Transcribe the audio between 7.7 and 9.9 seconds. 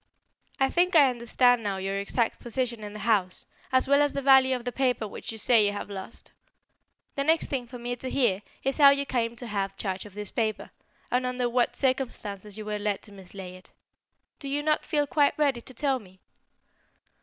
me to hear is how you came to have